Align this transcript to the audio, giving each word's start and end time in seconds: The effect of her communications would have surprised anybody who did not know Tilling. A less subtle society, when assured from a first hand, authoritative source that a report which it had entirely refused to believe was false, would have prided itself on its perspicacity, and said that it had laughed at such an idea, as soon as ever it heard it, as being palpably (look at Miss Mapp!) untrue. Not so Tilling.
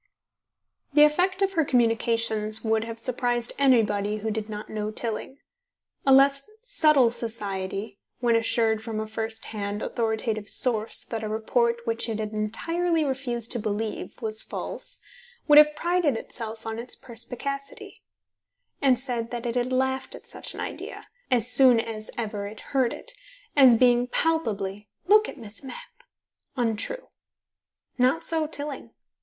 The 0.95 1.03
effect 1.03 1.43
of 1.43 1.51
her 1.53 1.63
communications 1.63 2.63
would 2.63 2.85
have 2.85 2.97
surprised 2.97 3.53
anybody 3.59 4.17
who 4.17 4.31
did 4.31 4.49
not 4.49 4.67
know 4.67 4.89
Tilling. 4.89 5.37
A 6.07 6.11
less 6.11 6.49
subtle 6.63 7.11
society, 7.11 7.99
when 8.19 8.35
assured 8.35 8.81
from 8.81 8.99
a 8.99 9.05
first 9.05 9.45
hand, 9.53 9.83
authoritative 9.83 10.49
source 10.49 11.03
that 11.03 11.23
a 11.23 11.29
report 11.29 11.85
which 11.85 12.09
it 12.09 12.17
had 12.17 12.31
entirely 12.33 13.05
refused 13.05 13.51
to 13.51 13.59
believe 13.59 14.19
was 14.23 14.41
false, 14.41 15.01
would 15.47 15.59
have 15.59 15.75
prided 15.75 16.15
itself 16.17 16.65
on 16.65 16.79
its 16.79 16.95
perspicacity, 16.95 18.01
and 18.81 18.99
said 18.99 19.29
that 19.29 19.45
it 19.45 19.53
had 19.53 19.71
laughed 19.71 20.15
at 20.15 20.25
such 20.25 20.55
an 20.55 20.59
idea, 20.59 21.05
as 21.29 21.47
soon 21.47 21.79
as 21.79 22.09
ever 22.17 22.47
it 22.47 22.61
heard 22.73 22.91
it, 22.91 23.11
as 23.55 23.75
being 23.75 24.07
palpably 24.07 24.89
(look 25.05 25.29
at 25.29 25.37
Miss 25.37 25.61
Mapp!) 25.63 25.91
untrue. 26.57 27.09
Not 27.99 28.25
so 28.25 28.47
Tilling. 28.47 28.95